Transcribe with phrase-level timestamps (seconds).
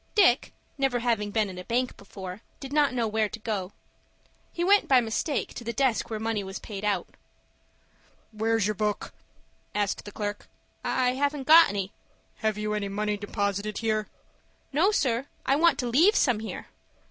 [0.15, 3.71] Dick, never having been in a bank before, did not know where to go.
[4.51, 7.05] He went, by mistake, to the desk where money was paid out.
[8.31, 9.13] "Where's your book?"
[9.75, 10.47] asked the clerk.
[10.83, 11.91] "I haven't got any."
[12.37, 14.07] "Have you any money deposited here?"
[14.73, 16.69] "No, sir, I want to leave some here."